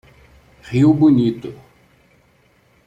Rio 0.69 0.95
Bonito 0.95 1.53